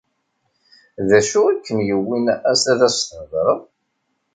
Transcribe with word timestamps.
D 1.07 1.09
acu 1.19 1.39
i 1.49 1.55
kem-yewwin 1.65 2.25
ad 2.51 2.79
as-theḍṛeḍ? 2.87 3.59